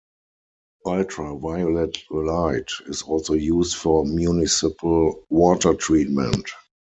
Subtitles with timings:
[0.87, 6.47] Ultraviolet light is also used for municipal water treatment.